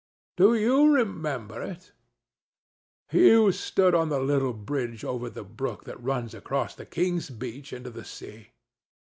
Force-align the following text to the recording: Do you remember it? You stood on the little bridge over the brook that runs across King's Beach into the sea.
Do 0.35 0.55
you 0.55 0.95
remember 0.95 1.61
it? 1.61 1.91
You 3.11 3.51
stood 3.51 3.93
on 3.93 4.09
the 4.09 4.19
little 4.19 4.51
bridge 4.51 5.03
over 5.05 5.29
the 5.29 5.43
brook 5.43 5.83
that 5.83 6.01
runs 6.01 6.33
across 6.33 6.73
King's 6.89 7.29
Beach 7.29 7.71
into 7.71 7.91
the 7.91 8.03
sea. 8.03 8.47